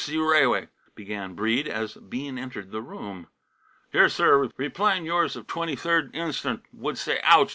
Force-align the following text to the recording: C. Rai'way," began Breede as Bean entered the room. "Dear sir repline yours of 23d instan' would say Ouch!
C. 0.03 0.15
Rai'way," 0.17 0.67
began 0.95 1.35
Breede 1.35 1.67
as 1.67 1.93
Bean 1.93 2.39
entered 2.39 2.71
the 2.71 2.81
room. 2.81 3.27
"Dear 3.91 4.09
sir 4.09 4.49
repline 4.57 5.05
yours 5.05 5.35
of 5.35 5.45
23d 5.45 6.15
instan' 6.15 6.63
would 6.73 6.97
say 6.97 7.19
Ouch! 7.21 7.49